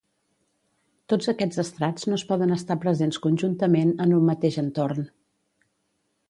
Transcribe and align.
Tots 1.11 1.27
aquests 1.33 1.59
estrats 1.63 2.07
no 2.11 2.17
es 2.21 2.23
poden 2.31 2.55
estar 2.55 2.77
presents 2.87 3.21
conjuntament 3.27 3.93
en 4.07 4.17
un 4.21 4.27
mateix 4.31 4.59
entorn. 4.65 5.07